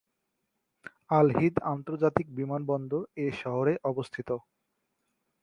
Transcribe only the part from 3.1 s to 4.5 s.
এ শহরে অবস্থিত।